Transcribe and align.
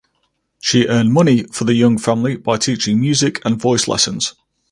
She 0.59 0.87
earned 0.87 1.13
money 1.13 1.43
for 1.51 1.65
the 1.65 1.75
young 1.75 1.99
family 1.99 2.35
by 2.35 2.57
teaching 2.57 2.99
music 2.99 3.39
and 3.45 3.61
voice 3.61 3.87
lessons. 3.87 4.33